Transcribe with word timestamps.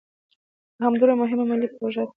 دا 0.77 0.81
همدومره 0.85 1.13
مهمه 1.21 1.43
ملي 1.49 1.67
پروژه 1.75 2.03
ده. 2.05 2.09